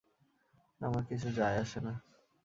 [0.81, 1.93] আমার কিছু যায় আসে না।